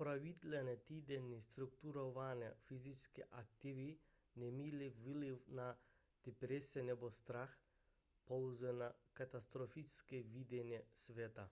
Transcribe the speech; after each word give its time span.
pravidelné 0.00 0.76
týdenní 0.88 1.42
strukturované 1.42 2.54
fyzické 2.56 3.22
aktivity 3.24 3.98
neměly 4.36 4.90
vliv 4.90 5.48
na 5.48 5.78
deprese 6.24 6.82
nebo 6.82 7.10
strach 7.10 7.58
pouze 8.24 8.72
na 8.72 8.92
katastrofické 9.12 10.22
vidění 10.22 10.80
světa 10.94 11.50